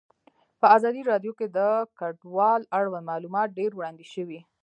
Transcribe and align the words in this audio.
په 0.59 0.65
ازادي 0.75 1.01
راډیو 1.11 1.31
کې 1.39 1.47
د 1.57 1.59
کډوال 1.99 2.61
اړوند 2.77 3.05
معلومات 3.11 3.47
ډېر 3.59 3.71
وړاندې 3.75 4.05
شوي. 4.13 4.39